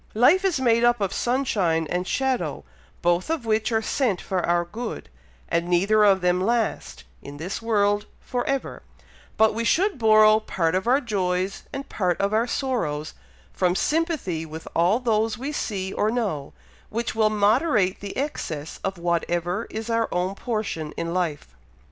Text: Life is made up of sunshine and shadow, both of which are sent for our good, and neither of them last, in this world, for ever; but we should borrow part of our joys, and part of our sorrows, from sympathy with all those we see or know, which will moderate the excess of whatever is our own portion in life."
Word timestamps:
Life 0.15 0.43
is 0.43 0.59
made 0.59 0.83
up 0.83 0.99
of 0.99 1.13
sunshine 1.13 1.85
and 1.91 2.07
shadow, 2.07 2.63
both 3.03 3.29
of 3.29 3.45
which 3.45 3.71
are 3.71 3.83
sent 3.83 4.19
for 4.19 4.43
our 4.43 4.65
good, 4.65 5.09
and 5.47 5.67
neither 5.67 6.03
of 6.03 6.21
them 6.21 6.41
last, 6.43 7.03
in 7.21 7.37
this 7.37 7.61
world, 7.61 8.07
for 8.19 8.43
ever; 8.47 8.81
but 9.37 9.53
we 9.53 9.63
should 9.63 9.99
borrow 9.99 10.39
part 10.39 10.73
of 10.73 10.87
our 10.87 11.01
joys, 11.01 11.65
and 11.71 11.87
part 11.87 12.19
of 12.19 12.33
our 12.33 12.47
sorrows, 12.47 13.13
from 13.53 13.75
sympathy 13.75 14.43
with 14.43 14.67
all 14.75 14.97
those 14.99 15.37
we 15.37 15.51
see 15.51 15.93
or 15.93 16.09
know, 16.09 16.51
which 16.89 17.13
will 17.13 17.29
moderate 17.29 17.99
the 17.99 18.17
excess 18.17 18.79
of 18.83 18.97
whatever 18.97 19.67
is 19.69 19.87
our 19.87 20.09
own 20.11 20.33
portion 20.33 20.93
in 20.97 21.13
life." 21.13 21.55